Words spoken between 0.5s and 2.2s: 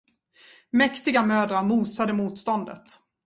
Mäktiga mödrar mosade